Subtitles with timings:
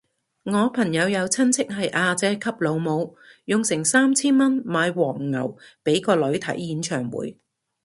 [0.45, 3.15] 我朋友有親戚係阿姐級老母，
[3.45, 7.37] 用成三千蚊買黃牛俾個女睇演唱會